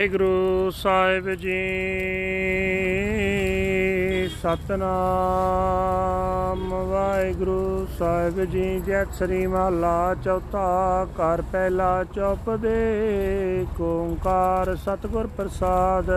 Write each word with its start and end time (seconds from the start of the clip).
ਵਾਹਿਗੁਰੂ 0.00 0.70
ਸਾਹਿਬ 0.70 1.28
ਜੀ। 1.34 1.54
ਸਤਨਾਮ 4.34 4.84
ਵਾਹਿਗੁਰੂ 6.90 7.86
ਸਾਹਿਬ 7.98 8.38
ਜੀ। 8.44 8.66
ਜੈ 8.86 9.00
ਸ੍ਰੀ 9.18 9.46
ਮਹਲਾ 9.46 10.14
ਚੌਥਾ 10.24 10.68
ਘਰ 11.16 11.42
ਪਹਿਲਾ 11.52 11.88
ਚੁੱਪ 12.14 12.50
ਦੇ 12.56 12.74
ਓੰਕਾਰ 13.80 14.74
ਸਤਿਗੁਰ 14.76 15.26
ਪ੍ਰਸਾਦ 15.36 16.10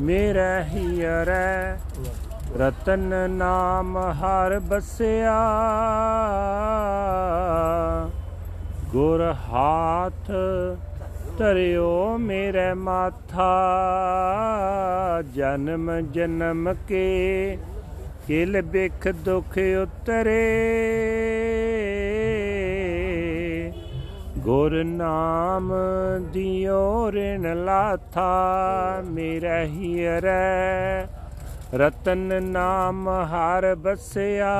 ਮੇਰਾ 0.00 0.50
ਹੀਰੈ 0.64 1.78
ਰਤਨ 2.58 3.08
ਨਾਮ 3.30 3.98
ਹਰ 4.20 4.58
ਬਸਿਆ। 4.68 5.38
ਗੁਰ 8.92 9.22
ਹਾਥ 9.48 10.30
ਧਰਿਓ 11.38 12.18
ਮੇਰੇ 12.18 12.74
ਮਾਥਾ, 12.74 13.50
ਜਨਮ 15.34 16.00
ਜਨਮ 16.00 16.74
ਕੇ। 16.88 17.58
ਕਿਲ 18.26 18.62
ਬਿਖ 18.62 19.08
ਦੁਖ 19.08 19.58
ਉਤਰੇ। 19.82 20.42
ਗੁਰ 24.38 24.84
ਨਾਮ 24.84 25.72
ਦਿਓ 26.32 27.10
ਰਿਣ 27.12 27.64
ਲਾਥਾ, 27.64 28.30
ਮੇਰਾ 29.04 29.60
ਹੀਰੈ 29.60 31.06
ਰਤਨ 31.74 32.42
ਨਾਮ 32.42 33.08
ਹਰ 33.08 33.74
ਬਸਿਆ। 33.74 34.54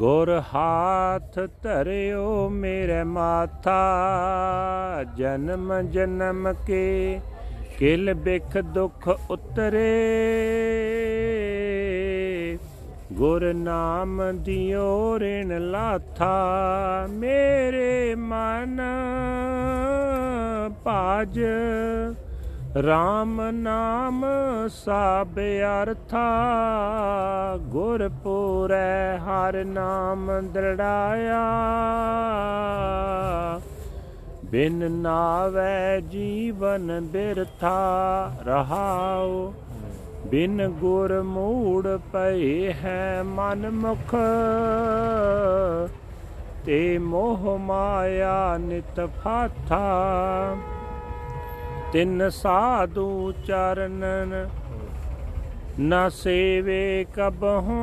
ਗੁਰ 0.00 0.30
ਹਾਥ 0.54 1.38
ਧਰਿਓ 1.62 2.48
ਮੇਰੇ 2.48 3.02
ਮਾਥਾ, 3.04 3.72
ਜਨਮ 5.16 5.72
ਜਨਮ 5.90 6.52
ਕੇ 6.66 7.20
ਕਿਲ 7.78 8.14
ਬਿਖ 8.14 8.56
ਦੁਖ 8.58 9.08
ਉਤਰੇ। 9.30 9.90
ਗੁਰ 13.12 13.52
ਨਾਮ 13.54 14.22
ਦਿਓ 14.34 15.18
ਰਿਣ 15.18 15.70
ਲਾਥਾ 15.70 16.32
ਮੇਰੇ 17.10 18.14
ਮਨ 18.14 18.80
ਭਾਜ। 20.84 21.40
RAM 22.78 23.52
ਨਾਮ 23.52 24.24
ਸਭ 24.68 25.38
ਅਰਥਾ, 25.82 26.26
ਗੁਰ 27.56 28.08
ਪੂਰੈ 28.08 29.18
ਹਰ 29.18 29.64
ਨਾਮ 29.64 30.30
ਦ੍ਰਿੜਾਇਆ। 30.52 31.40
ਬਿਨ 34.44 34.90
ਨਾਵੈ 34.90 36.00
ਜੀਵਨ 36.00 37.00
ਬਿਰਥਾ 37.00 38.32
ਰਹਾਉ, 38.46 39.52
ਬਿਨ 40.26 40.68
ਗੁਰ 40.68 41.22
ਮੂੜ 41.22 41.88
ਪਏ 42.12 42.72
ਹੈ 42.72 43.22
ਮਨ 43.24 43.70
ਮੁਖ। 43.70 44.14
ਤੇ 46.66 46.98
ਮੋਹ 46.98 47.58
ਮਾਇਆ 47.58 48.56
ਨਿਤ 48.58 49.08
ਫਾਥਾ 49.24 50.06
ਤਿੰਨ 51.92 52.28
ਸਾਧੂ 52.30 53.32
ਚਰਨਨ 53.46 54.48
ਨ 55.80 56.08
ਸੇਵੇ 56.08 57.06
ਕਬਹੂ 57.14 57.78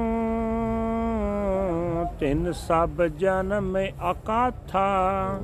ਤਿੰਨ 2.19 2.51
ਸਭ 2.51 3.01
ਜਨਮ 3.17 3.77
ਅਕਾਥਾ, 4.11 5.39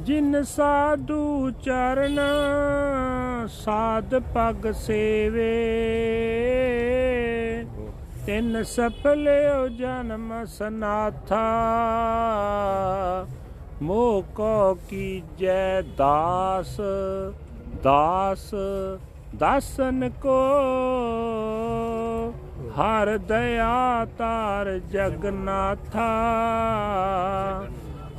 ਜਿਨ 0.00 0.42
ਸਾਧੂ 0.42 1.50
ਚਰਨ 1.62 2.18
ਸਾਧ 3.48 4.14
ਪਗ 4.34 4.70
ਸੇਵੇ। 4.72 5.54
ਤਿੰਨ 8.26 8.62
ਸਫਲਿਓ 8.64 9.66
ਜਨਮ 9.68 10.44
ਸਨਾਥਾ, 10.48 11.42
ਮੋਹ 13.82 14.22
ਕੋ 14.34 14.74
ਕੀਜੈ 14.88 15.82
ਦਾਸ। 15.98 16.80
ਦਾਸ 17.86 18.50
ਦਾਸਨ 19.38 20.08
ਕੋ 20.22 20.38
ਹਰ 22.78 23.16
ਦਇਆ 23.18 24.06
ਤਾਰ 24.18 24.70
ਜਗਨਾਥਾ 24.92 26.06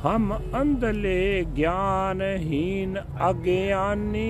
ਹਮ 0.04 0.32
ਅੰਧਲੇ 0.54 1.44
ਗਿਆਨਹੀਨ 1.56 2.98
ਅਗਿਆਨੀ 3.30 4.24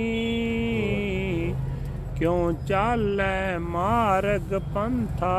ਕਿਉ 2.18 2.52
ਚਾਲੈ 2.68 3.58
ਮਾਰਗ 3.60 4.58
ਪੰਥਾ 4.74 5.36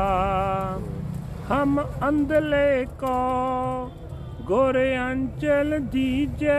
ਹਮ 1.50 1.80
ਅੰਧਲੇ 2.08 2.84
ਕੋ 3.00 3.90
ਗੁਰ 4.46 4.78
ਅੰਚਲ 5.00 5.78
ਦੀਜੈ 5.92 6.58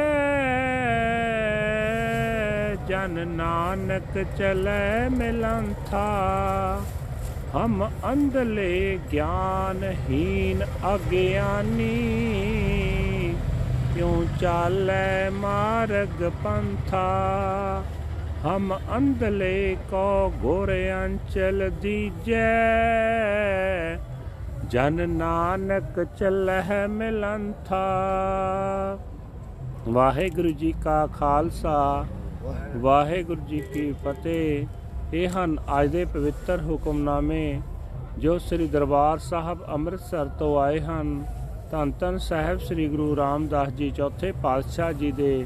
ਜਨ 2.92 3.28
ਨਾਨਕ 3.28 4.18
ਚਲੈ 4.38 5.10
ਮਿਲੰਥਾ 5.10 6.00
ਹਮ 7.54 7.84
ਅੰਧਲੇ 8.06 8.98
ਗਿਆਨਹੀਨ 9.12 10.64
ਅਗਿਆਨੀ 10.88 11.86
ਕਿਉ 13.94 14.24
ਚਾਲੈ 14.42 15.30
ਮਾਰਗ 15.32 16.30
ਪੰਥਾ 16.44 17.06
ਹਮ 18.46 18.78
ਅੰਧਲੇ 18.98 19.76
ਕੋ 19.92 20.32
ਗੁਰ 20.42 20.72
ਅੰਚਲ 20.96 21.70
ਦੀਜੈ 21.82 22.46
ਜਨ 24.68 25.10
ਨਾਨਕ 25.10 26.04
ਚਲਹਿ 26.16 26.88
ਮਿਲੰਥਾ 26.90 27.86
ਵਾਹਿਗੁਰੂ 29.88 30.52
ਜੀ 30.54 30.74
ਕਾ 30.84 31.06
ਖਾਲਸਾ 31.10 31.78
ਵਾਹਿਗੁਰੂ 32.76 33.42
ਜੀ 33.42 33.60
ਕੀ 33.60 33.92
ਫਤਿਹ। 33.92 34.66
ਇਹ 35.14 35.30
ਹਨ 35.30 35.58
ਅੱਜ 35.82 35.90
ਦੇ 35.90 36.06
ਪਵਿੱਤਰ 36.06 36.62
ਹੁਕਮਨਾਮੇ 36.62 37.62
ਜੋ 38.18 38.38
ਸ੍ਰੀ 38.38 38.68
ਦਰਬਾਰ 38.68 39.18
ਸਾਹਿਬ 39.18 39.60
ਅੰਮ੍ਰਿਤਸਰ 39.74 40.26
ਤੋਂ 40.26 40.62
ਆਏ 40.62 40.80
ਹਨ। 40.80 41.26
ਧੰਨ 41.72 41.92
ਧੰਨ 42.00 42.18
ਸਾਹਿਬ 42.18 42.60
ਸ੍ਰੀ 42.60 42.88
ਗੁਰੂ 42.88 43.16
ਰਾਮਦਾਸ 43.16 43.68
ਜੀ 43.68 43.92
ਚੌਥੇ 43.92 44.32
ਪਾਤਸ਼ਾਹ 44.44 44.94
ਜੀ 44.94 45.12
ਦੇ 45.12 45.46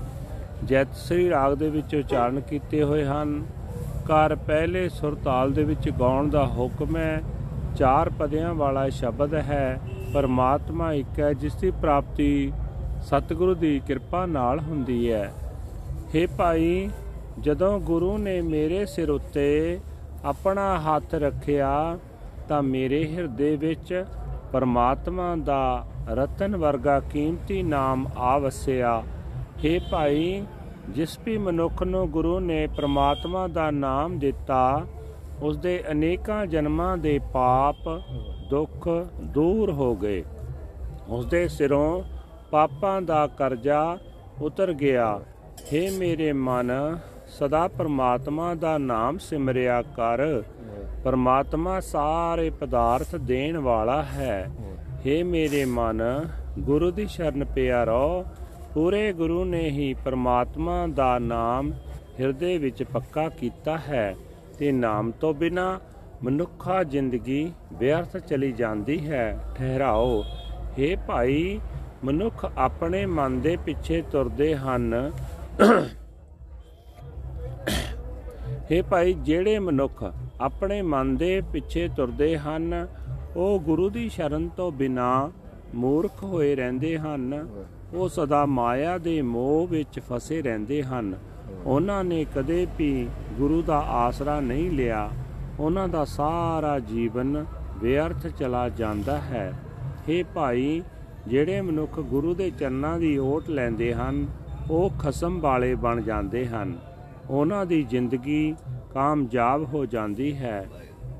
ਜੈਤ 0.63 0.87
ਸ੍ਰੀ 0.93 1.29
ਰਾਗ 1.29 1.53
ਦੇ 1.53 1.69
ਵਿੱਚ 1.69 1.95
ਉਚਾਰਨ 1.95 2.39
ਕੀਤੇ 2.39 2.83
ਹੋਏ 2.83 3.05
ਹਨ। 3.05 3.45
ਕਰ 4.07 4.35
ਪਹਿਲੇ 4.35 4.89
ਸੁਰਤਾਲ 4.89 5.51
ਦੇ 5.51 5.63
ਵਿੱਚ 5.63 5.89
ਗਾਉਣ 5.89 6.29
ਦਾ 6.29 6.45
ਹੁਕਮ 6.45 6.97
ਹੈ। 6.97 7.21
ਚਾਰ 7.75 8.09
ਪਦਿਆਂ 8.09 8.53
ਵਾਲਾ 8.53 8.89
ਸ਼ਬਦ 8.89 9.33
ਹੈ, 9.33 9.79
ਪਰਮਾਤਮਾ 10.13 10.93
ਇੱਕ 10.93 11.19
ਹੈ, 11.19 11.33
ਜਿਸ 11.33 11.55
ਦੀ 11.55 11.71
ਪ੍ਰਾਪਤੀ 11.71 12.53
ਸਤਿਗੁਰੂ 13.01 13.55
ਦੀ 13.55 13.81
ਕਿਰਪਾ 13.87 14.25
ਨਾਲ 14.25 14.59
ਹੁੰਦੀ 14.59 15.11
ਹੈ। 15.11 15.33
हे 16.05 16.27
ਭਾਈ, 16.37 16.89
ਜਦੋਂ 17.39 17.79
ਗੁਰੂ 17.79 18.17
ਨੇ 18.17 18.41
ਮੇਰੇ 18.41 18.85
ਸਿਰ 18.85 19.09
ਉੱਤੇ 19.09 19.79
ਆਪਣਾ 20.25 20.79
ਹੱਥ 20.79 21.15
ਰੱਖਿਆ, 21.15 21.97
ਤਾਂ 22.47 22.63
ਮੇਰੇ 22.63 23.07
ਹਿਰਦੇ 23.07 23.55
ਵਿੱਚ 23.55 24.05
ਪਰਮਾਤਮਾ 24.53 25.35
ਦਾ 25.35 25.87
ਰਤਨ 26.09 26.55
ਵਰਗਾ 26.55 26.99
ਕੀਮਤੀ 26.99 27.63
ਨਾਮ 27.63 28.07
ਆ 28.17 28.37
ਵਸਿਆ। 28.37 29.03
हे 29.65 29.81
ਭਾਈ, 29.91 30.43
ਜਿਸ 30.89 31.19
ਵੀ 31.25 31.37
ਮਨੁੱਖ 31.37 31.83
ਨੂੰ 31.83 32.09
ਗੁਰੂ 32.09 32.39
ਨੇ 32.39 32.67
ਪ੍ਰਮਾਤਮਾ 32.67 33.47
ਦਾ 33.47 33.71
ਨਾਮ 33.71 34.19
ਦਿੱਤਾ 34.19 34.85
ਉਸ 35.41 35.57
ਦੇ 35.57 35.83
ਅਨੇਕਾਂ 35.91 36.45
ਜਨਮਾਂ 36.45 36.97
ਦੇ 36.97 37.19
ਪਾਪ, 37.33 37.89
ਦੁੱਖ 38.49 38.87
ਦੂਰ 39.21 39.71
ਹੋ 39.71 39.95
ਗਏ। 39.95 40.23
ਉਸ 41.07 41.25
ਦੇ 41.25 41.47
ਸਿਰੋਂ 41.47 42.03
ਪਾਪਾਂ 42.51 43.01
ਦਾ 43.01 43.27
ਕਰਜ਼ਾ 43.27 43.97
ਉਤਰ 44.41 44.73
ਗਿਆ। 44.73 45.19
हे 45.70 45.80
ਮੇਰੇ 45.92 46.32
ਮਨ 46.34 46.70
ਸਦਾ 47.30 47.66
ਪ੍ਰਮਾਤਮਾ 47.68 48.54
ਦਾ 48.56 48.76
ਨਾਮ 48.78 49.18
ਸਿਮਰਿਆ 49.20 49.80
ਕਰ 49.96 50.22
ਪ੍ਰਮਾਤਮਾ 51.04 51.78
ਸਾਰੇ 51.82 52.48
ਪਦਾਰਥ 52.50 53.14
ਦੇਣ 53.16 53.58
ਵਾਲਾ 53.58 54.02
ਹੈ 54.04 54.50
हे 54.98 55.24
ਮੇਰੇ 55.26 55.64
ਮਨ 55.66 56.02
ਗੁਰੂ 56.60 56.90
ਦੀ 56.90 57.06
ਸ਼ਰਨ 57.06 57.44
ਪਿਆ 57.44 57.84
ਰਹੋ 57.84 58.24
ਪੂਰੇ 58.74 59.12
ਗੁਰੂ 59.12 59.44
ਨੇ 59.44 59.68
ਹੀ 59.70 59.92
ਪ੍ਰਮਾਤਮਾ 59.94 60.86
ਦਾ 60.86 61.18
ਨਾਮ 61.18 61.72
ਹਿਰਦੇ 62.20 62.56
ਵਿੱਚ 62.58 62.82
ਪੱਕਾ 62.84 63.28
ਕੀਤਾ 63.30 63.76
ਹੈ 63.78 64.14
ਤੇ 64.58 64.72
ਨਾਮ 64.72 65.10
ਤੋਂ 65.10 65.32
ਬਿਨਾ 65.34 65.78
ਮਨੁੱਖਾ 66.22 66.82
ਜ਼ਿੰਦਗੀ 66.84 67.52
ਵਿਅਰਥ 67.72 68.16
ਚਲੀ 68.18 68.52
ਜਾਂਦੀ 68.52 68.98
ਹੈ 69.06 69.38
ਠਹਿਰਾਓ 69.56 70.22
हे 70.76 70.96
ਭਾਈ 71.06 71.58
ਮਨੁੱਖ 72.04 72.44
ਆਪਣੇ 72.58 73.04
ਮਨ 73.08 73.40
ਦੇ 73.40 73.56
ਪਿੱਛੇ 73.56 74.02
ਤੁਰਦੇ 74.02 74.54
ਹਨ 74.56 75.10
हे 78.71 78.83
ਭਾਈ, 78.89 79.13
ਜਿਹੜੇ 79.13 79.59
ਮਨੁੱਖ 79.59 80.13
ਆਪਣੇ 80.41 80.81
ਮਨ 80.81 81.17
ਦੇ 81.17 81.41
ਪਿੱਛੇ 81.41 81.87
ਤੁਰਦੇ 81.87 82.37
ਹਨ, 82.37 82.87
ਉਹ 83.35 83.59
ਗੁਰੂ 83.59 83.89
ਦੀ 83.89 84.09
ਸ਼ਰਨ 84.09 84.49
ਤੋਂ 84.49 84.71
ਬਿਨਾ 84.71 85.31
ਮੂਰਖ 85.75 86.23
ਹੋਏ 86.23 86.55
ਰਹਿੰਦੇ 86.55 86.97
ਹਨ। 86.97 87.47
ਉਹ 87.93 88.09
ਸਦਾ 88.09 88.45
ਮਾਇਆ 88.45 88.97
ਦੇ 88.97 89.21
ਮੋਹ 89.21 89.67
ਵਿੱਚ 89.67 89.99
ਫਸੇ 89.99 90.41
ਰਹਿੰਦੇ 90.41 90.83
ਹਨ। 90.83 91.15
ਉਹਨਾਂ 91.65 92.03
ਨੇ 92.03 92.25
ਕਦੇ 92.35 92.67
ਵੀ 92.77 93.07
ਗੁਰੂ 93.37 93.61
ਦਾ 93.61 93.77
ਆਸਰਾ 93.77 94.39
ਨਹੀਂ 94.39 94.71
ਲਿਆ। 94.71 95.09
ਉਹਨਾਂ 95.59 95.87
ਦਾ 95.87 96.05
ਸਾਰਾ 96.05 96.79
ਜੀਵਨ 96.79 97.45
ਵਿਅਰਥ 97.77 98.27
ਚਲਾ 98.27 98.69
ਜਾਂਦਾ 98.69 99.17
ਹੈ। 99.17 99.53
हे 100.09 100.27
ਭਾਈ, 100.33 100.83
ਜਿਹੜੇ 101.27 101.61
ਮਨੁੱਖ 101.61 101.99
ਗੁਰੂ 101.99 102.33
ਦੇ 102.33 102.49
ਚਰਨਾਂ 102.49 102.99
ਦੀ 102.99 103.17
ਓਟ 103.17 103.49
ਲੈਂਦੇ 103.49 103.93
ਹਨ 103.93 104.27
ਉਹ 104.70 104.90
ਖਸਮ 105.00 105.38
ਵਾਲੇ 105.40 105.74
ਬਣ 105.74 106.00
ਜਾਂਦੇ 106.00 106.46
ਹਨ 106.46 106.76
ਉਹਨਾਂ 107.28 107.64
ਦੀ 107.66 107.82
ਜ਼ਿੰਦਗੀ 107.82 108.54
ਕਾਮਯਾਬ 108.94 109.64
ਹੋ 109.64 109.84
ਜਾਂਦੀ 109.86 110.32
ਹੈ 110.36 110.60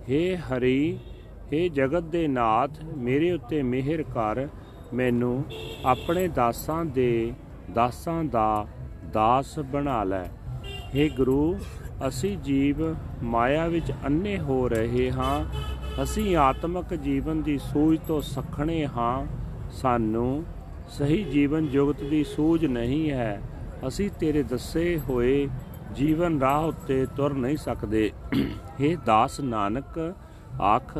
हे 0.09 0.21
ਹਰੀ 0.43 0.99
हे 1.53 1.69
ਜਗਤ 1.73 2.05
ਦੇ 2.11 2.27
ਨਾਥ 2.29 2.83
ਮੇਰੇ 2.99 3.33
ਉੱਤੇ 3.33 3.63
ਮਿਹਰ 3.65 4.03
ਕਰ 4.15 4.47
ਮੈਨੂੰ 4.95 5.45
ਆਪਣੇ 5.87 6.27
ਦਾਸਾਂ 6.29 6.85
ਦੇ 6.85 7.33
ਦਾਸਾਂ 7.71 8.23
ਦਾ 8.25 8.67
ਦਾਸ 9.13 9.59
ਬਣਾ 9.73 10.03
ਲੈ 10.05 10.25
हे 10.95 11.09
ਗੁਰੂ 11.17 11.57
ਅਸੀਂ 12.07 12.37
ਜੀਵ 12.39 12.83
ਮਾਇਆ 13.25 13.67
ਵਿੱਚ 13.69 13.93
ਅੰਨੇ 14.07 14.39
ਹੋ 14.39 14.67
ਰਹੇ 14.69 15.11
ਹਾਂ 15.11 15.45
ਅਸੀਂ 16.03 16.37
ਆਤਮਿਕ 16.37 16.95
ਜੀਵਨ 16.95 17.43
ਦੀ 17.43 17.59
ਸੂਝ 17.63 17.99
ਤੋਂ 18.09 18.21
ਸਖਣੇ 18.25 18.87
ਹਾਂ 18.87 19.27
ਸਾਨੂੰ 19.73 20.45
ਸਹੀ 20.90 21.24
ਜੀਵਨ 21.24 21.68
ਜੁਗਤ 21.68 22.04
ਦੀ 22.04 22.24
ਸੂਝ 22.24 22.66
ਨਹੀਂ 22.66 23.12
ਹੈ। 23.12 23.42
ਅਸੀਂ 23.88 24.10
ਤੇਰੇ 24.20 24.44
ਦੱਸੇ 24.44 25.00
ਹੋਏ 25.10 25.48
ਜੀਵਨ 25.96 26.40
ਰਾਹ 26.40 26.64
ਉੱਤੇ 26.64 27.06
ਤੁਰ 27.06 27.34
ਨਹੀਂ 27.34 27.58
ਸਕਦੇ। 27.58 28.12
हे 28.82 29.00
ਦਾਸ 29.06 29.40
ਨਾਨਕ, 29.40 30.16
ਆਖ 30.62 30.98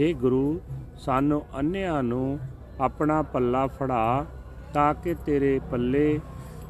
हे 0.00 0.16
ਗੁਰੂ, 0.16 0.60
ਸਾਨੂੰ 0.96 1.42
ਅੰਨਿਆਂ 1.58 2.02
ਨੂੰ 2.02 2.38
ਆਪਣਾ 2.80 3.22
ਪੱਲਾ 3.22 3.66
ਫੜਾ 3.66 4.26
ਤਾਂ 4.74 4.94
ਕਿ 4.94 5.14
ਤੇਰੇ 5.14 5.60
ਪੱਲੇ 5.70 6.20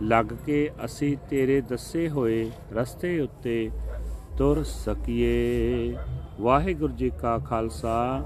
ਲੱਗ 0.02 0.26
ਕੇ 0.46 0.70
ਅਸੀਂ 0.84 1.16
ਤੇਰੇ 1.30 1.60
ਦੱਸੇ 1.60 2.08
ਹੋਏ 2.08 2.50
ਰਸਤੇ 2.72 3.20
ਉੱਤੇ 3.20 3.70
ਤੁਰ 4.38 4.62
ਸਕੀਏ। 4.62 5.96
ਵਾਹਿਗੁਰੂ 6.40 6.92
ਜੀ 6.92 7.10
ਕਾ 7.20 7.38
ਖਾਲਸਾ। 7.38 8.24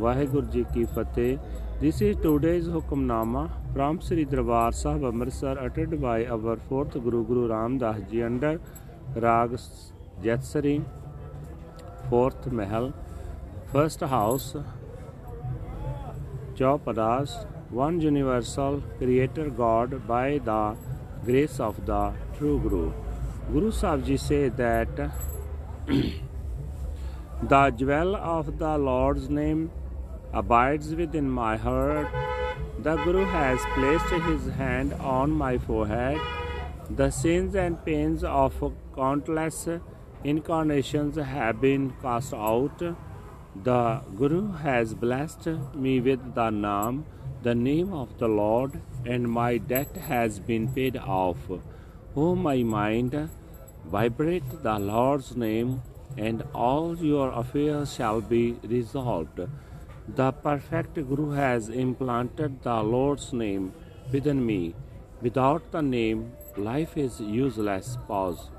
ਵਾਹਿਗੁਰੂ 0.00 0.46
ਜੀ 0.52 0.64
ਕੀ 0.74 0.84
ਫਤਿਹ 0.96 1.36
This 1.80 1.98
is 2.04 2.16
today's 2.24 2.68
hukamnama 2.74 3.48
from 3.76 3.98
Sri 4.04 4.22
Darbar 4.32 4.68
Sahib 4.76 5.02
Amritsar 5.08 5.52
uttered 5.62 5.94
by 6.04 6.18
our 6.34 6.54
fourth 6.68 6.94
Guru 7.06 7.18
Guru 7.30 7.42
Ram 7.50 7.74
Das 7.82 7.98
Ji 8.12 8.22
under 8.28 8.52
Rag 9.24 9.56
Jetsari 10.26 10.72
fourth 12.12 12.46
Mahal 12.60 12.88
first 13.74 14.04
house 14.14 14.48
Chaupadas 16.60 17.36
one 17.82 18.00
universal 18.08 18.80
creator 18.98 19.48
God 19.62 19.96
by 20.12 20.26
the 20.50 20.60
grace 21.28 21.58
of 21.70 21.84
the 21.90 22.02
true 22.38 22.58
Guru 22.66 22.84
Guru 23.52 23.72
Sahib 23.80 24.06
Ji 24.10 24.20
say 24.28 24.44
that 24.62 25.02
the 27.54 27.64
jewel 27.82 28.16
of 28.36 28.54
the 28.62 28.76
Lord's 28.90 29.28
name 29.40 29.66
abides 30.40 30.94
within 30.94 31.28
my 31.30 31.56
heart. 31.56 32.08
The 32.86 32.96
Guru 33.04 33.24
has 33.24 33.60
placed 33.74 34.10
his 34.24 34.48
hand 34.54 34.92
on 35.16 35.30
my 35.30 35.56
forehead. 35.58 36.20
The 36.90 37.10
sins 37.10 37.54
and 37.54 37.82
pains 37.84 38.22
of 38.22 38.54
countless 38.94 39.68
incarnations 40.22 41.16
have 41.16 41.60
been 41.60 41.94
cast 42.02 42.34
out. 42.34 42.84
The 43.70 44.02
Guru 44.18 44.52
has 44.52 44.94
blessed 44.94 45.48
me 45.74 46.00
with 46.00 46.34
the 46.34 46.50
Naam, 46.50 47.04
the 47.42 47.54
name 47.54 47.92
of 47.92 48.18
the 48.18 48.28
Lord, 48.28 48.80
and 49.04 49.30
my 49.40 49.56
debt 49.56 49.96
has 49.96 50.38
been 50.38 50.68
paid 50.68 50.96
off. 50.98 51.50
O 52.14 52.34
my 52.34 52.62
mind, 52.62 53.30
vibrate 53.86 54.62
the 54.62 54.78
Lord's 54.78 55.36
name, 55.36 55.80
and 56.18 56.42
all 56.54 56.96
your 56.96 57.30
affairs 57.30 57.94
shall 57.94 58.20
be 58.20 58.42
resolved. 58.62 59.40
The 60.08 60.30
perfect 60.30 60.94
Guru 60.94 61.30
has 61.32 61.68
implanted 61.68 62.62
the 62.62 62.80
Lord's 62.80 63.32
name 63.32 63.72
within 64.12 64.46
me. 64.46 64.74
Without 65.20 65.72
the 65.72 65.82
name, 65.82 66.32
life 66.56 66.96
is 66.96 67.20
useless. 67.20 67.98
Pause. 68.06 68.50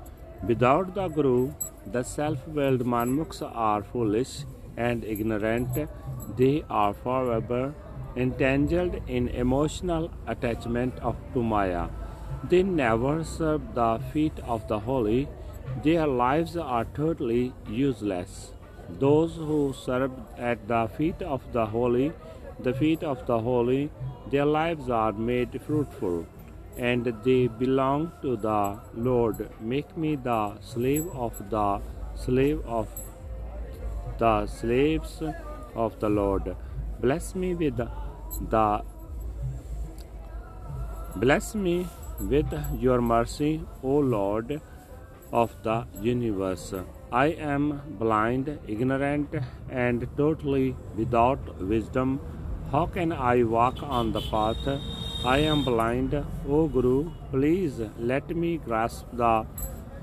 Without 0.46 0.94
the 0.94 1.08
Guru, 1.08 1.52
the 1.86 2.02
self 2.02 2.46
willed 2.48 2.84
manmukhs 2.84 3.40
are 3.42 3.82
foolish 3.82 4.44
and 4.76 5.04
ignorant. 5.04 5.88
They 6.36 6.64
are 6.68 6.92
forever 6.92 7.74
entangled 8.14 9.00
in 9.06 9.28
emotional 9.28 10.10
attachment 10.26 10.98
of 10.98 11.16
to 11.32 11.42
Maya. 11.42 11.88
They 12.44 12.62
never 12.62 13.24
serve 13.24 13.74
the 13.74 13.98
feet 14.12 14.38
of 14.46 14.68
the 14.68 14.78
holy. 14.80 15.28
Their 15.82 16.06
lives 16.06 16.56
are 16.56 16.84
totally 16.84 17.54
useless. 17.68 18.52
Those 18.88 19.36
who 19.36 19.74
serve 19.74 20.12
at 20.36 20.66
the 20.66 20.88
feet 20.96 21.22
of 21.22 21.42
the 21.52 21.66
holy, 21.66 22.12
the 22.60 22.72
feet 22.72 23.02
of 23.02 23.26
the 23.26 23.38
holy, 23.38 23.90
their 24.30 24.46
lives 24.46 24.88
are 24.90 25.12
made 25.12 25.60
fruitful, 25.62 26.26
and 26.76 27.04
they 27.24 27.48
belong 27.48 28.12
to 28.22 28.36
the 28.36 28.80
Lord. 28.94 29.48
Make 29.60 29.96
me 29.96 30.16
the 30.16 30.58
slave 30.60 31.06
of 31.14 31.38
the 31.50 31.80
slave 32.14 32.64
of 32.66 32.88
the 34.18 34.46
slaves 34.46 35.22
of 35.74 36.00
the 36.00 36.08
Lord. 36.08 36.56
Bless 37.00 37.34
me 37.34 37.54
with 37.54 37.76
the 37.76 38.82
bless 41.16 41.54
me 41.54 41.86
with 42.20 42.52
your 42.78 43.00
mercy, 43.00 43.60
O 43.82 43.98
Lord 43.98 44.60
of 45.31 45.51
the 45.63 45.85
universe. 46.01 46.73
I 47.11 47.27
am 47.53 47.81
blind, 47.99 48.59
ignorant, 48.67 49.35
and 49.69 50.07
totally 50.17 50.75
without 50.95 51.61
wisdom. 51.61 52.19
How 52.71 52.85
can 52.87 53.11
I 53.11 53.43
walk 53.43 53.81
on 53.83 54.11
the 54.11 54.21
path? 54.21 54.67
I 55.25 55.37
am 55.39 55.63
blind. 55.63 56.15
O 56.47 56.67
Guru, 56.67 57.11
please 57.31 57.81
let 57.97 58.35
me 58.35 58.57
grasp 58.57 59.05
the 59.13 59.45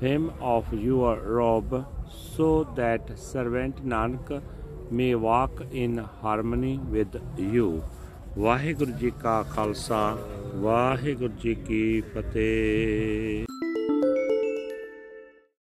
hem 0.00 0.32
of 0.41 0.73
your 0.73 1.17
robe 1.38 1.87
so 2.09 2.65
that 2.77 3.19
servant 3.19 3.85
Nanak 3.85 4.43
may 4.91 5.15
walk 5.15 5.62
in 5.71 5.99
harmony 6.23 6.79
with 6.97 7.21
you. 7.55 7.82
Waheguru 8.38 8.93
ਜੀ 8.99 9.11
ਕਾ 9.23 9.43
ਖਾਲਸਾ 9.55 10.17
ਵਾਹਿਗੁਰੂ 10.62 11.32
ਜੀ 11.43 11.55
ਕੀ 11.67 12.00
ਫਤਿਹ 12.15 13.54